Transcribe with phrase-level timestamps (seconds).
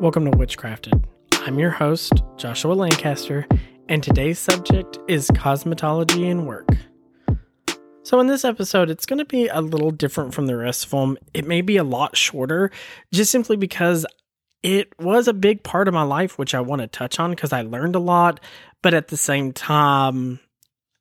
[0.00, 1.04] Welcome to Witchcrafted.
[1.44, 3.44] I'm your host, Joshua Lancaster,
[3.88, 6.68] and today's subject is cosmetology and work.
[8.04, 10.92] So, in this episode, it's going to be a little different from the rest of
[10.92, 11.18] them.
[11.34, 12.70] It may be a lot shorter,
[13.12, 14.06] just simply because
[14.62, 17.52] it was a big part of my life, which I want to touch on because
[17.52, 18.38] I learned a lot,
[18.82, 20.38] but at the same time,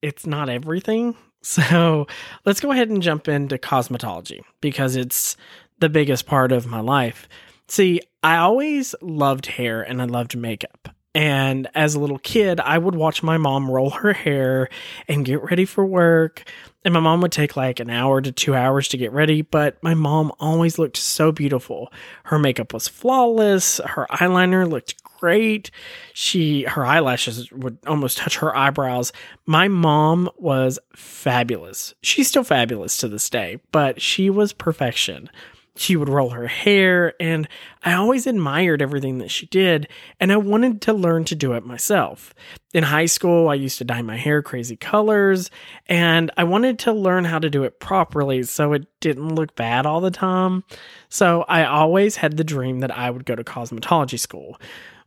[0.01, 1.15] it's not everything.
[1.43, 2.07] So,
[2.45, 5.37] let's go ahead and jump into cosmetology because it's
[5.79, 7.29] the biggest part of my life.
[7.67, 10.89] See, I always loved hair and I loved makeup.
[11.17, 14.69] And as a little kid, I would watch my mom roll her hair
[15.07, 16.43] and get ready for work.
[16.85, 19.81] And my mom would take like an hour to two hours to get ready, but
[19.81, 21.91] my mom always looked so beautiful.
[22.25, 23.81] Her makeup was flawless.
[23.83, 25.71] Her eyeliner looked great.
[26.13, 29.11] She, her eyelashes would almost touch her eyebrows.
[29.47, 31.95] My mom was fabulous.
[32.03, 35.31] She's still fabulous to this day, but she was perfection
[35.79, 37.47] she would roll her hair, and
[37.83, 39.87] I always admired everything that she did,
[40.19, 42.33] and I wanted to learn to do it myself.
[42.73, 45.49] In high school, I used to dye my hair crazy colors,
[45.87, 49.85] and I wanted to learn how to do it properly so it didn't look bad
[49.85, 50.63] all the time.
[51.09, 54.59] So I always had the dream that I would go to cosmetology school.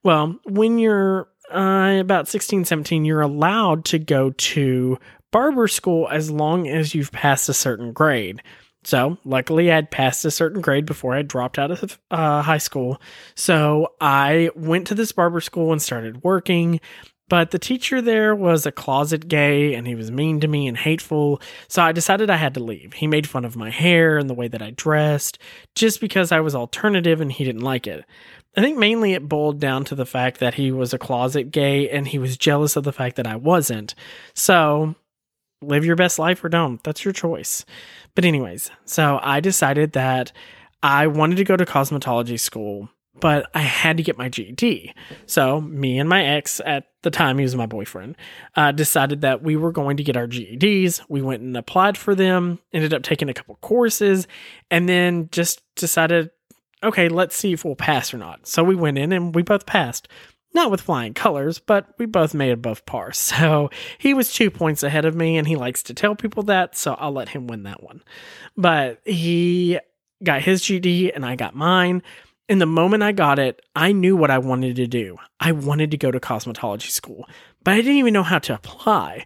[0.02, 4.98] Well, when you're uh, about 16, 17, you're allowed to go to
[5.30, 8.42] barber school as long as you've passed a certain grade.
[8.82, 13.00] So, luckily, I'd passed a certain grade before I dropped out of uh, high school.
[13.34, 16.80] So, I went to this barber school and started working.
[17.28, 20.76] But the teacher there was a closet gay and he was mean to me and
[20.76, 21.40] hateful.
[21.68, 22.94] So, I decided I had to leave.
[22.94, 25.38] He made fun of my hair and the way that I dressed
[25.74, 28.04] just because I was alternative and he didn't like it.
[28.56, 31.88] I think mainly it boiled down to the fact that he was a closet gay
[31.88, 33.94] and he was jealous of the fact that I wasn't.
[34.34, 34.96] So,
[35.62, 36.82] live your best life or don't.
[36.82, 37.64] That's your choice.
[38.14, 40.32] But, anyways, so I decided that
[40.82, 42.88] I wanted to go to cosmetology school,
[43.20, 44.94] but I had to get my GED.
[45.26, 48.16] So, me and my ex at the time, he was my boyfriend,
[48.56, 51.02] uh, decided that we were going to get our GEDs.
[51.08, 54.26] We went and applied for them, ended up taking a couple courses,
[54.70, 56.30] and then just decided,
[56.82, 58.46] okay, let's see if we'll pass or not.
[58.46, 60.08] So, we went in and we both passed
[60.52, 63.12] not with flying colors, but we both made above par.
[63.30, 66.76] So he was two points ahead of me, and he likes to tell people that,
[66.76, 68.02] so I'll let him win that one.
[68.56, 69.78] But he
[70.22, 72.02] got his GED, and I got mine.
[72.48, 75.18] And the moment I got it, I knew what I wanted to do.
[75.38, 77.28] I wanted to go to cosmetology school,
[77.62, 79.24] but I didn't even know how to apply.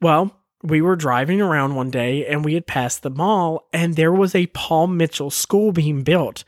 [0.00, 4.12] Well, we were driving around one day and we had passed the mall, and there
[4.12, 6.44] was a Paul Mitchell school being built.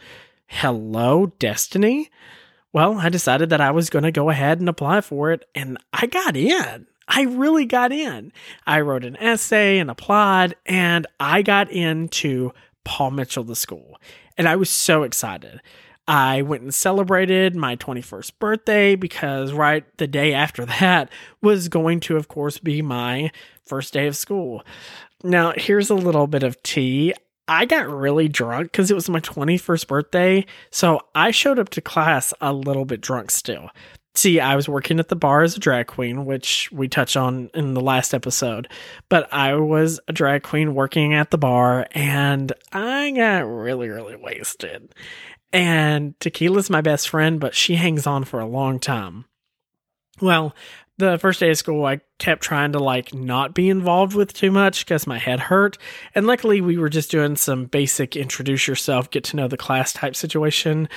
[0.47, 2.11] Hello, Destiny?
[2.79, 5.79] Well, I decided that I was going to go ahead and apply for it, and
[5.93, 6.87] I got in.
[7.09, 8.33] I really got in.
[8.69, 12.53] I wrote an essay and applied, and I got into
[12.85, 13.99] Paul Mitchell, the school.
[14.37, 15.61] And I was so excited.
[16.07, 21.11] I went and celebrated my 21st birthday because right the day after that
[21.43, 23.33] was going to, of course, be my
[23.65, 24.63] first day of school.
[25.25, 27.13] Now, here's a little bit of tea.
[27.49, 30.47] I got really drunk because it was my 21st birthday.
[30.71, 33.71] So I showed up to class a little bit drunk still.
[34.15, 37.51] See, I was working at the bar as a drag queen, which we touch on
[37.55, 38.69] in the last episode.
[39.09, 44.17] But I was a drag queen working at the bar and I got really, really
[44.17, 44.93] wasted.
[45.53, 49.25] And tequila's my best friend, but she hangs on for a long time.
[50.21, 50.55] Well,
[50.99, 54.51] the first day of school, I kept trying to like not be involved with too
[54.51, 55.79] much because my head hurt.
[56.15, 59.93] And luckily, we were just doing some basic introduce yourself, get to know the class
[59.93, 60.89] type situation.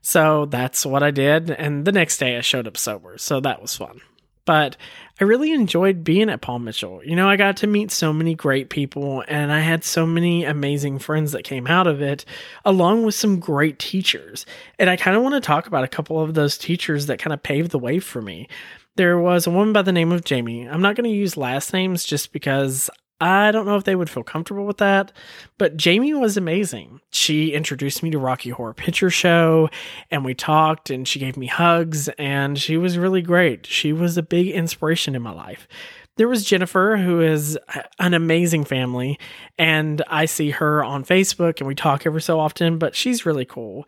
[0.00, 1.50] So that's what I did.
[1.50, 3.18] And the next day, I showed up sober.
[3.18, 4.00] So that was fun.
[4.44, 4.76] But
[5.20, 7.00] I really enjoyed being at Paul Mitchell.
[7.04, 10.44] You know, I got to meet so many great people and I had so many
[10.44, 12.24] amazing friends that came out of it,
[12.64, 14.44] along with some great teachers.
[14.80, 17.32] And I kind of want to talk about a couple of those teachers that kind
[17.32, 18.48] of paved the way for me
[18.96, 20.68] there was a woman by the name of Jamie.
[20.68, 22.90] I'm not going to use last names just because
[23.22, 25.12] I don't know if they would feel comfortable with that,
[25.56, 27.00] but Jamie was amazing.
[27.12, 29.70] She introduced me to Rocky Horror Picture Show
[30.10, 33.64] and we talked and she gave me hugs and she was really great.
[33.64, 35.68] She was a big inspiration in my life.
[36.16, 37.56] There was Jennifer, who is
[38.00, 39.18] an amazing family,
[39.56, 43.46] and I see her on Facebook and we talk every so often, but she's really
[43.46, 43.86] cool.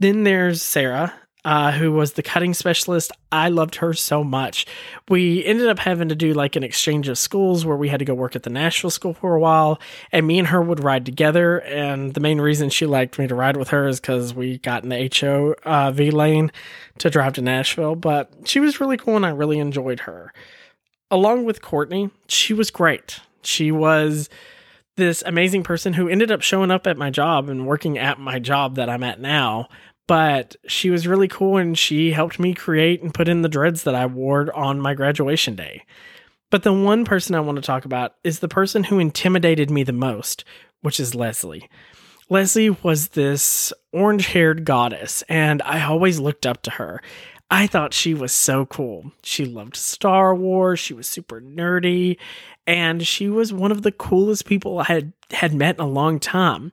[0.00, 3.10] Then there's Sarah, uh, who was the cutting specialist.
[3.30, 4.66] I loved her so much.
[5.08, 8.04] We ended up having to do like an exchange of schools where we had to
[8.04, 9.80] go work at the Nashville school for a while,
[10.12, 11.58] and me and her would ride together.
[11.62, 14.84] And the main reason she liked me to ride with her is because we got
[14.84, 16.52] in the HO uh, lane
[16.98, 17.96] to drive to Nashville.
[17.96, 20.32] But she was really cool, and I really enjoyed her.
[21.10, 23.20] Along with Courtney, she was great.
[23.42, 24.30] She was
[24.96, 28.38] this amazing person who ended up showing up at my job and working at my
[28.38, 29.68] job that I'm at now
[30.06, 33.84] but she was really cool and she helped me create and put in the dreads
[33.84, 35.84] that I wore on my graduation day.
[36.50, 39.84] But the one person I want to talk about is the person who intimidated me
[39.84, 40.44] the most,
[40.82, 41.68] which is Leslie.
[42.28, 47.02] Leslie was this orange haired goddess, and I always looked up to her.
[47.50, 49.12] I thought she was so cool.
[49.22, 52.16] She loved Star Wars, she was super nerdy,
[52.66, 56.18] and she was one of the coolest people I had, had met in a long
[56.18, 56.72] time.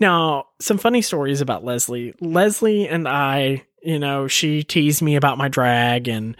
[0.00, 2.14] Now, some funny stories about Leslie.
[2.20, 6.36] Leslie and I, you know, she teased me about my drag and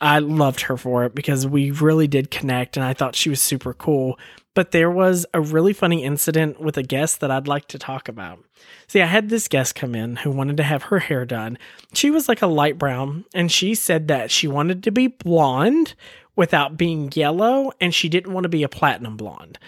[0.00, 3.40] I loved her for it because we really did connect and I thought she was
[3.40, 4.18] super cool.
[4.54, 8.08] But there was a really funny incident with a guest that I'd like to talk
[8.08, 8.40] about.
[8.88, 11.58] See, I had this guest come in who wanted to have her hair done.
[11.94, 15.94] She was like a light brown and she said that she wanted to be blonde
[16.36, 19.58] without being yellow and she didn't want to be a platinum blonde.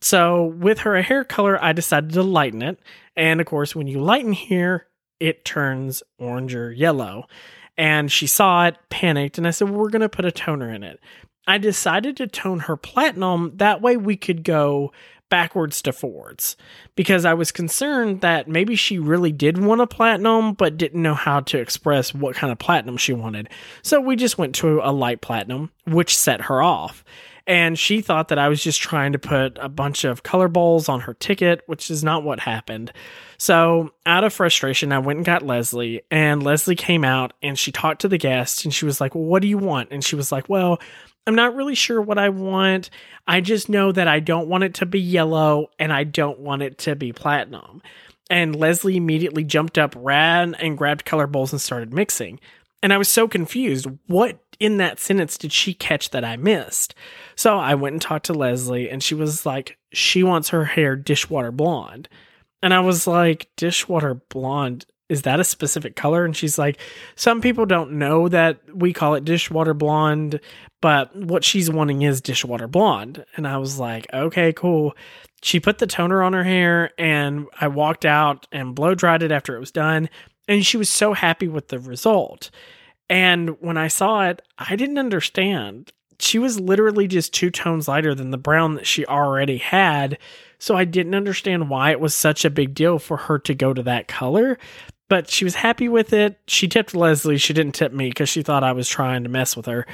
[0.00, 2.80] So, with her hair color, I decided to lighten it.
[3.16, 4.86] And of course, when you lighten here,
[5.18, 7.26] it turns orange or yellow
[7.80, 10.70] and she saw it, panicked, and I said, well, We're going to put a toner
[10.70, 11.00] in it.
[11.46, 13.52] I decided to tone her platinum.
[13.56, 14.92] That way we could go
[15.30, 16.58] backwards to forwards
[16.94, 21.14] because I was concerned that maybe she really did want a platinum but didn't know
[21.14, 23.48] how to express what kind of platinum she wanted.
[23.82, 27.02] So we just went to a light platinum, which set her off.
[27.50, 30.88] And she thought that I was just trying to put a bunch of color balls
[30.88, 32.92] on her ticket, which is not what happened.
[33.38, 37.72] So, out of frustration, I went and got Leslie, and Leslie came out and she
[37.72, 39.88] talked to the guest and she was like, well, What do you want?
[39.90, 40.80] And she was like, Well,
[41.26, 42.88] I'm not really sure what I want.
[43.26, 46.62] I just know that I don't want it to be yellow and I don't want
[46.62, 47.82] it to be platinum.
[48.30, 52.38] And Leslie immediately jumped up, ran, and grabbed color bowls and started mixing.
[52.80, 53.88] And I was so confused.
[54.06, 56.94] What in that sentence did she catch that I missed?
[57.34, 60.94] So I went and talked to Leslie, and she was like, she wants her hair
[60.94, 62.08] dishwater blonde.
[62.62, 66.24] And I was like, dishwater blonde, is that a specific color?
[66.24, 66.78] And she's like,
[67.16, 70.40] some people don't know that we call it dishwater blonde,
[70.80, 73.24] but what she's wanting is dishwater blonde.
[73.36, 74.94] And I was like, okay, cool.
[75.42, 79.32] She put the toner on her hair and I walked out and blow dried it
[79.32, 80.08] after it was done.
[80.46, 82.50] And she was so happy with the result.
[83.10, 85.92] And when I saw it, I didn't understand.
[86.18, 90.18] She was literally just two tones lighter than the brown that she already had
[90.60, 93.72] so I didn't understand why it was such a big deal for her to go
[93.72, 94.58] to that color.
[95.08, 96.38] But she was happy with it.
[96.46, 97.38] She tipped Leslie.
[97.38, 99.86] She didn't tip me because she thought I was trying to mess with her.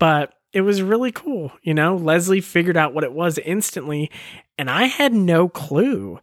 [0.00, 1.52] But it was really cool.
[1.62, 4.10] You know, Leslie figured out what it was instantly,
[4.58, 6.18] and I had no clue.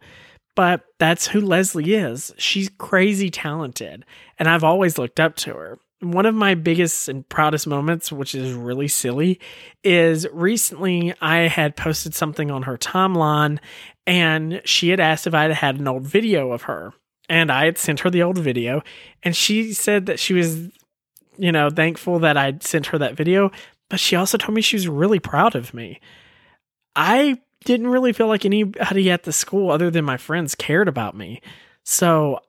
[0.54, 2.34] But that's who Leslie is.
[2.36, 4.04] She's crazy talented,
[4.38, 8.34] and I've always looked up to her one of my biggest and proudest moments, which
[8.34, 9.38] is really silly,
[9.84, 13.58] is recently I had posted something on her timeline
[14.06, 16.92] and she had asked if I had had an old video of her.
[17.28, 18.82] And I had sent her the old video
[19.22, 20.70] and she said that she was,
[21.38, 23.52] you know, thankful that I'd sent her that video,
[23.88, 26.00] but she also told me she was really proud of me.
[26.96, 31.16] I didn't really feel like anybody at the school other than my friends cared about
[31.16, 31.40] me.
[31.84, 32.40] So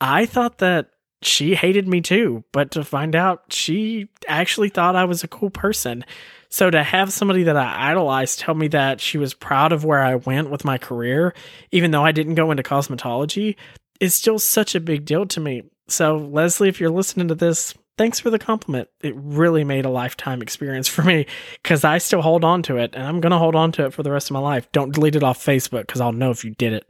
[0.00, 0.90] I thought that
[1.22, 5.50] she hated me too, but to find out she actually thought I was a cool
[5.50, 6.04] person.
[6.48, 10.02] So to have somebody that I idolized tell me that she was proud of where
[10.02, 11.34] I went with my career,
[11.72, 13.56] even though I didn't go into cosmetology,
[14.00, 15.64] is still such a big deal to me.
[15.88, 18.88] So, Leslie, if you're listening to this, thanks for the compliment.
[19.00, 21.26] It really made a lifetime experience for me
[21.62, 23.92] because I still hold on to it and I'm going to hold on to it
[23.92, 24.70] for the rest of my life.
[24.72, 26.86] Don't delete it off Facebook because I'll know if you did it.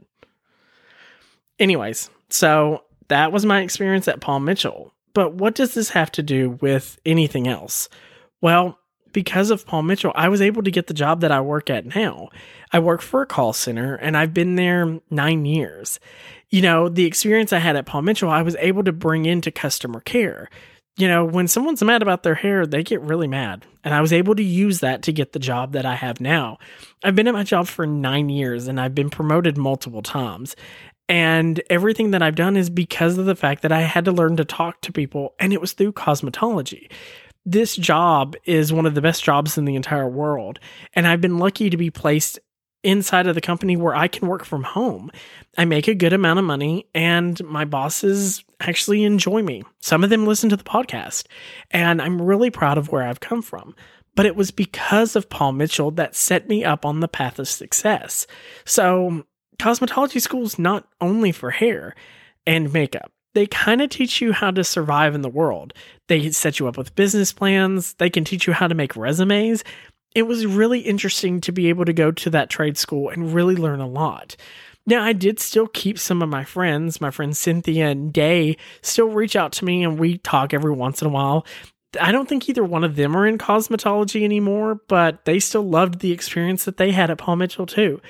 [1.59, 4.93] Anyways, so that was my experience at Paul Mitchell.
[5.13, 7.89] But what does this have to do with anything else?
[8.41, 8.77] Well,
[9.13, 11.95] because of Paul Mitchell, I was able to get the job that I work at
[11.95, 12.29] now.
[12.71, 15.99] I work for a call center and I've been there nine years.
[16.49, 19.49] You know, the experience I had at Paul Mitchell, I was able to bring into
[19.49, 20.49] customer care.
[20.97, 23.65] You know, when someone's mad about their hair, they get really mad.
[23.83, 26.57] And I was able to use that to get the job that I have now.
[27.03, 30.55] I've been at my job for nine years and I've been promoted multiple times.
[31.09, 34.37] And everything that I've done is because of the fact that I had to learn
[34.37, 36.91] to talk to people, and it was through cosmetology.
[37.45, 40.59] This job is one of the best jobs in the entire world.
[40.93, 42.39] And I've been lucky to be placed
[42.83, 45.09] inside of the company where I can work from home.
[45.57, 49.63] I make a good amount of money, and my bosses actually enjoy me.
[49.79, 51.25] Some of them listen to the podcast,
[51.71, 53.75] and I'm really proud of where I've come from.
[54.15, 57.47] But it was because of Paul Mitchell that set me up on the path of
[57.47, 58.25] success.
[58.65, 59.23] So
[59.59, 61.95] cosmetology school is not only for hair
[62.45, 63.11] and makeup.
[63.33, 65.73] They kind of teach you how to survive in the world.
[66.07, 67.93] They set you up with business plans.
[67.95, 69.63] They can teach you how to make resumes.
[70.15, 73.55] it was really interesting to be able to go to that trade school and really
[73.55, 74.35] learn a lot.
[74.87, 79.09] Now, I did still keep some of my friends, my friends Cynthia and Day, still
[79.09, 81.45] reach out to me and we talk every once in a while.
[81.99, 85.99] I don't think either one of them are in cosmetology anymore, but they still loved
[85.99, 88.01] the experience that they had at Paul Mitchell too.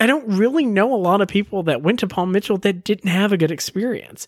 [0.00, 3.10] I don't really know a lot of people that went to Paul Mitchell that didn't
[3.10, 4.26] have a good experience.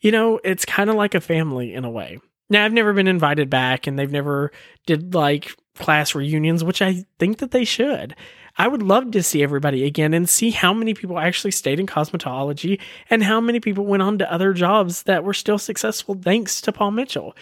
[0.00, 2.18] You know, it's kind of like a family in a way.
[2.50, 4.52] Now, I've never been invited back and they've never
[4.86, 8.14] did like class reunions, which I think that they should.
[8.58, 11.86] I would love to see everybody again and see how many people actually stayed in
[11.86, 16.60] cosmetology and how many people went on to other jobs that were still successful thanks
[16.62, 17.34] to Paul Mitchell.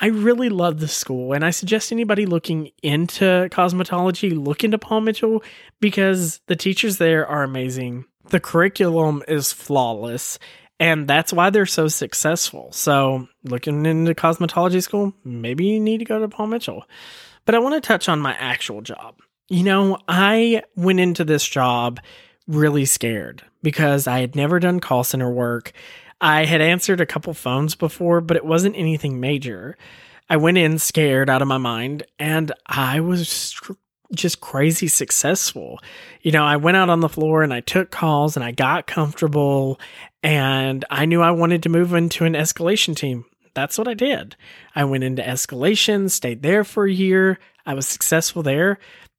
[0.00, 5.02] I really love the school, and I suggest anybody looking into cosmetology look into Paul
[5.02, 5.42] Mitchell
[5.78, 8.06] because the teachers there are amazing.
[8.30, 10.38] The curriculum is flawless,
[10.78, 12.72] and that's why they're so successful.
[12.72, 16.84] So, looking into cosmetology school, maybe you need to go to Paul Mitchell.
[17.44, 19.16] But I want to touch on my actual job.
[19.48, 22.00] You know, I went into this job
[22.46, 25.72] really scared because I had never done call center work.
[26.20, 29.76] I had answered a couple phones before, but it wasn't anything major.
[30.28, 33.54] I went in scared out of my mind and I was
[34.14, 35.78] just crazy successful.
[36.22, 38.86] You know, I went out on the floor and I took calls and I got
[38.86, 39.80] comfortable
[40.22, 43.24] and I knew I wanted to move into an escalation team.
[43.54, 44.36] That's what I did.
[44.74, 47.38] I went into escalation, stayed there for a year.
[47.66, 48.78] I was successful there.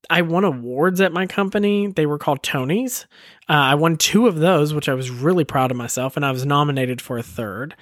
[0.10, 1.88] I won awards at my company.
[1.88, 3.06] They were called Tonys.
[3.52, 6.32] Uh, I won two of those, which I was really proud of myself, and I
[6.32, 7.76] was nominated for a third.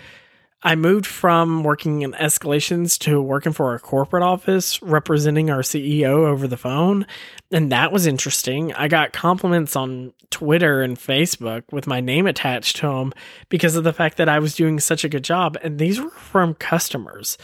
[0.63, 6.25] I moved from working in escalations to working for a corporate office representing our CEO
[6.25, 7.05] over the phone.
[7.51, 8.73] And that was interesting.
[8.73, 13.13] I got compliments on Twitter and Facebook with my name attached to them
[13.49, 15.55] because of the fact that I was doing such a good job.
[15.61, 17.37] And these were from customers.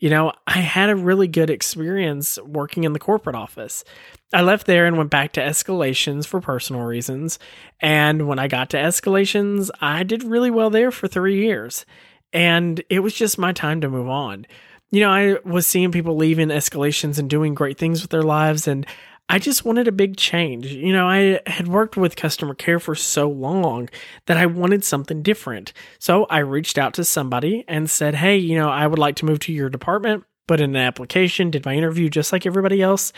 [0.00, 3.84] You know, I had a really good experience working in the corporate office.
[4.32, 7.38] I left there and went back to escalations for personal reasons.
[7.80, 11.84] And when I got to escalations, I did really well there for three years.
[12.32, 14.46] And it was just my time to move on.
[14.90, 18.66] You know, I was seeing people leaving escalations and doing great things with their lives.
[18.66, 18.86] And
[19.30, 20.66] I just wanted a big change.
[20.66, 23.88] You know, I had worked with customer care for so long
[24.26, 25.72] that I wanted something different.
[26.00, 29.24] So I reached out to somebody and said, Hey, you know, I would like to
[29.24, 33.12] move to your department, put in an application, did my interview just like everybody else,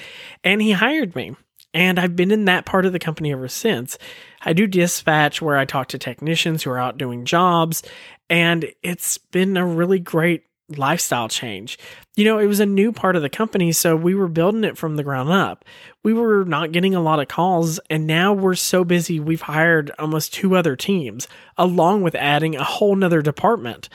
[0.44, 1.34] and he hired me.
[1.72, 3.96] And I've been in that part of the company ever since.
[4.42, 7.82] I do dispatch where I talk to technicians who are out doing jobs,
[8.28, 11.78] and it's been a really great lifestyle change.
[12.16, 14.78] You know, it was a new part of the company, so we were building it
[14.78, 15.64] from the ground up.
[16.02, 19.90] We were not getting a lot of calls, and now we're so busy, we've hired
[19.98, 23.88] almost two other teams, along with adding a whole nother department.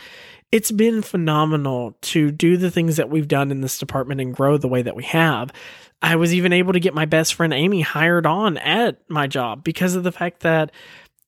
[0.51, 4.57] It's been phenomenal to do the things that we've done in this department and grow
[4.57, 5.51] the way that we have.
[6.01, 9.63] I was even able to get my best friend Amy hired on at my job
[9.63, 10.71] because of the fact that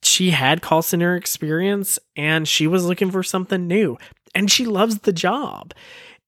[0.01, 3.97] she had call center experience and she was looking for something new
[4.33, 5.73] and she loves the job.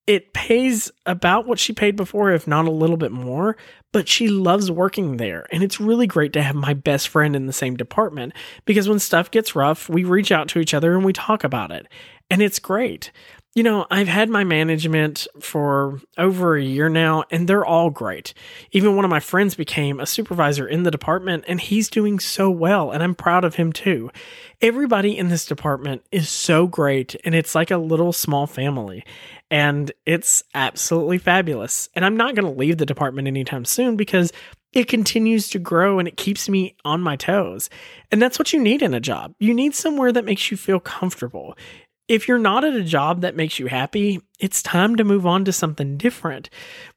[0.07, 3.55] It pays about what she paid before, if not a little bit more,
[3.91, 5.45] but she loves working there.
[5.51, 8.33] And it's really great to have my best friend in the same department
[8.65, 11.71] because when stuff gets rough, we reach out to each other and we talk about
[11.71, 11.87] it.
[12.29, 13.11] And it's great.
[13.53, 18.33] You know, I've had my management for over a year now, and they're all great.
[18.71, 22.49] Even one of my friends became a supervisor in the department, and he's doing so
[22.49, 24.09] well, and I'm proud of him too.
[24.61, 29.03] Everybody in this department is so great, and it's like a little small family,
[29.49, 31.89] and it's absolutely fabulous.
[31.93, 34.31] And I'm not going to leave the department anytime soon because
[34.71, 37.69] it continues to grow and it keeps me on my toes.
[38.09, 39.33] And that's what you need in a job.
[39.37, 41.57] You need somewhere that makes you feel comfortable
[42.11, 45.45] if you're not at a job that makes you happy, it's time to move on
[45.45, 46.49] to something different.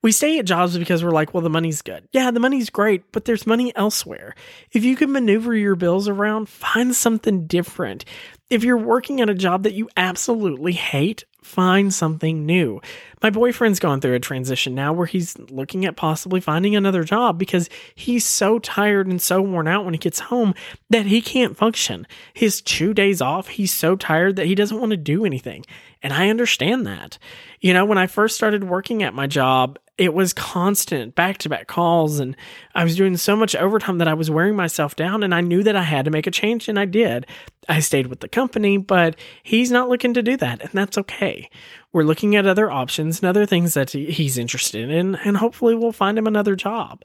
[0.03, 2.09] We stay at jobs because we're like, well, the money's good.
[2.11, 4.35] Yeah, the money's great, but there's money elsewhere.
[4.73, 8.05] If you can maneuver your bills around, find something different.
[8.51, 12.81] If you're working at a job that you absolutely hate, find something new.
[13.23, 17.39] My boyfriend's gone through a transition now where he's looking at possibly finding another job
[17.39, 20.55] because he's so tired and so worn out when he gets home
[20.89, 22.07] that he can't function.
[22.33, 25.65] His two days off, he's so tired that he doesn't want to do anything.
[26.05, 27.19] And I understand that.
[27.63, 31.49] You know, when I first started working at my job, it was constant back to
[31.49, 32.37] back calls and
[32.75, 35.63] I was doing so much overtime that I was wearing myself down and I knew
[35.63, 37.27] that I had to make a change and I did.
[37.69, 41.49] I stayed with the company, but he's not looking to do that and that's okay.
[41.93, 45.93] We're looking at other options and other things that he's interested in and hopefully we'll
[45.93, 47.03] find him another job.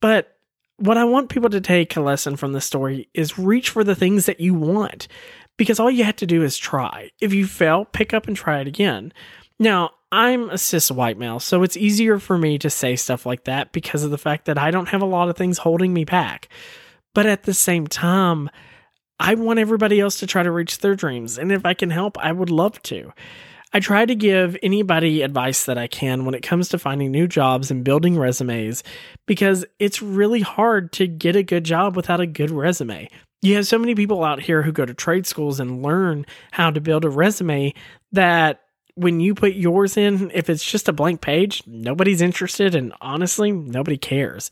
[0.00, 0.34] But
[0.78, 3.94] what I want people to take a lesson from this story is reach for the
[3.94, 5.06] things that you want
[5.56, 7.10] because all you have to do is try.
[7.20, 9.12] If you fail, pick up and try it again.
[9.58, 13.44] Now, I'm a cis white male, so it's easier for me to say stuff like
[13.44, 16.04] that because of the fact that I don't have a lot of things holding me
[16.04, 16.48] back.
[17.14, 18.50] But at the same time,
[19.18, 21.38] I want everybody else to try to reach their dreams.
[21.38, 23.12] And if I can help, I would love to.
[23.72, 27.26] I try to give anybody advice that I can when it comes to finding new
[27.26, 28.84] jobs and building resumes
[29.26, 33.08] because it's really hard to get a good job without a good resume.
[33.44, 36.70] You have so many people out here who go to trade schools and learn how
[36.70, 37.74] to build a resume
[38.12, 38.62] that
[38.94, 43.52] when you put yours in, if it's just a blank page, nobody's interested and honestly,
[43.52, 44.50] nobody cares.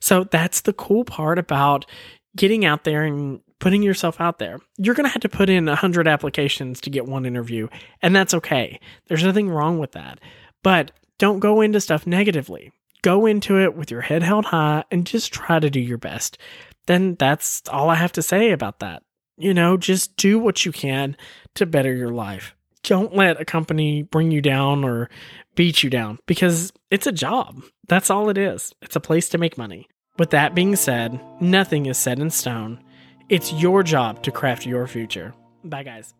[0.00, 1.86] So that's the cool part about
[2.34, 4.58] getting out there and putting yourself out there.
[4.76, 7.68] You're going to have to put in 100 applications to get one interview,
[8.00, 8.80] and that's okay.
[9.06, 10.18] There's nothing wrong with that.
[10.64, 12.72] But don't go into stuff negatively.
[13.02, 16.38] Go into it with your head held high and just try to do your best.
[16.86, 19.02] Then that's all I have to say about that.
[19.36, 21.16] You know, just do what you can
[21.54, 22.54] to better your life.
[22.82, 25.08] Don't let a company bring you down or
[25.54, 27.62] beat you down because it's a job.
[27.88, 28.74] That's all it is.
[28.82, 29.88] It's a place to make money.
[30.18, 32.82] With that being said, nothing is set in stone.
[33.28, 35.32] It's your job to craft your future.
[35.64, 36.14] Bye, guys.